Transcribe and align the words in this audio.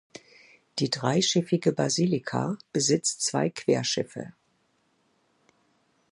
Die 0.79 0.89
dreischiffige 0.89 1.73
Basilika 1.73 2.57
besitzt 2.73 3.21
zwei 3.21 3.51
Querschiffe. 3.51 4.33